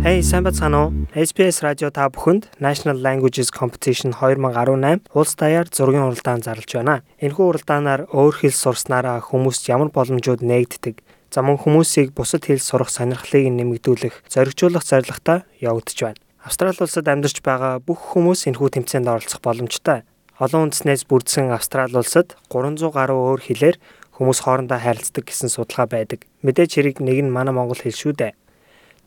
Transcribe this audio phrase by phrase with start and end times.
[0.03, 0.93] Hey, сайн бацгаана уу?
[1.15, 7.07] SBS радио та бүхэнд National Languages Competition 2018 улс даяар зургийн уралдаан зарлж байна.
[7.23, 10.99] Энэхүү уралдаанаар өөр хэл сурснараа хүмүүст ямар боломжууд нээгддэг,
[11.31, 16.24] за мөн хүмүүсийг бусад хэл сурах сонирхлыг нэмэгдүүлэх зоригжуулах зорилготой явагдаж байна.
[16.45, 20.05] Австрали улсад амьдарч байгаа бүх хүмүүс энэхүү тэмцээнд оролцох боломжтой.
[20.37, 23.77] Олон үндэснээс бүрдсэн Австрали улсад 300 гаруй өөр хэлээр
[24.13, 26.29] хүмүүс хоорондоо харилцдаг гэсэн судалгаа байдаг.
[26.45, 28.37] Мэдээж хэрэг нэг нь манай монгол хэл шүү дээ.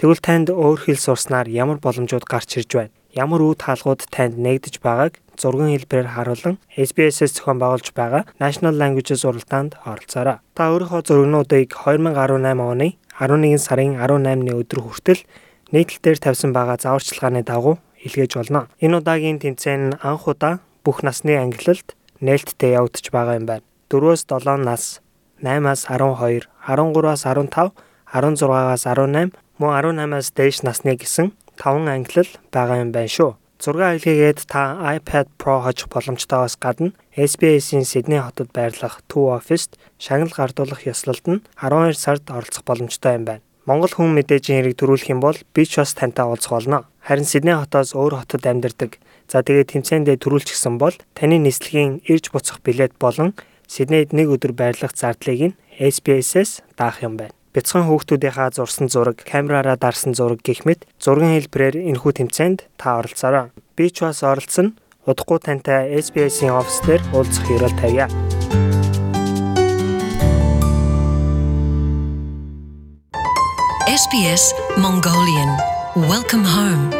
[0.01, 2.95] Тэгвэл танд өөр хэл сурснаар ямар боломжууд гарч ирж байна?
[3.13, 9.21] Ямар үе таалгууд танд нэгдэж байгааг зургийн хэлбэрээр харуулan SBS-с зохион байгуулж байгаа National Languages
[9.21, 10.41] уралдаанд оролцоорой.
[10.57, 15.21] Та өөрийнхөө зургнуудыг 2018 оны 11 сарын 18-ны өдөр хүртэл
[15.73, 18.67] нийтлэлээр тавьсан байгаа зааварчилгааны дагуу илгээж болно.
[18.79, 23.65] Энэ удаагийн тэмцээн анх удаа бүх насны ангилалд нээлттэй явагдаж байгаа юм байна.
[23.89, 25.01] 4-өөс 7 нас,
[25.43, 27.71] 8-аас 12, 13-аас 15,
[28.11, 33.35] 16-аас 18 мөн 18-аас дээш насны гэсэн 5 ангилал байгаа юм байна шүү.
[33.57, 40.29] Зураг илгээгээд та iPad Pro хожих боломжтойгоос гадна SBS-ийн Сидней хотод байрлах Two Office-т шагнал
[40.29, 43.46] гардуулах ёслолд нь 12 сард оролцох боломжтой юм байна.
[43.67, 46.87] Монгол хүн мэдээжийн хэрэг төрүүлэх юм бол би ч бас тантай уулзах болно.
[47.03, 48.95] Харин Сидней хотоос өөр хотод амьдардаг.
[49.27, 53.35] За тэгээд тэмцээндээ төрүүлчихсэн бол таны нислэгийн ирж буцах билет болон
[53.67, 59.81] Сиднейд нэг өдөр байрлах зардлыг нь SBS-с даах юм байна бяцхан хүүхдүүдийнхаа зурсан зураг, камераараа
[59.81, 63.49] дарсан зураг гэх мэт зургийн хэлбэрээр энэхүү тэмцээнд та оролцоорой.
[63.73, 64.77] Би ч бас оролцсон.
[65.09, 68.05] Удахгүй тантай SBS-ийн офис дээр уулзах ёрол тавья.
[73.87, 75.47] SBS Mongolian.
[75.95, 76.96] Welcome home